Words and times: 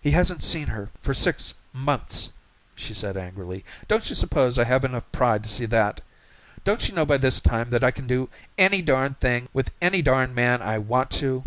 "He 0.00 0.12
hasn't 0.12 0.42
seen 0.42 0.68
her 0.68 0.88
for 1.02 1.12
six 1.12 1.52
months," 1.74 2.30
she 2.74 2.94
said 2.94 3.18
angrily. 3.18 3.66
"Don't 3.86 4.08
you 4.08 4.14
suppose 4.14 4.58
I 4.58 4.64
have 4.64 4.82
enough 4.82 5.12
pride 5.12 5.42
to 5.42 5.48
see 5.50 5.64
to 5.64 5.70
that? 5.72 6.00
Don't 6.64 6.88
you 6.88 6.94
know 6.94 7.04
by 7.04 7.18
this 7.18 7.38
time 7.38 7.68
that 7.68 7.84
I 7.84 7.90
can 7.90 8.06
do 8.06 8.30
any 8.56 8.80
darn 8.80 9.12
thing 9.12 9.50
with 9.52 9.70
any 9.82 10.00
darn 10.00 10.34
man 10.34 10.62
I 10.62 10.78
want 10.78 11.10
to?" 11.20 11.44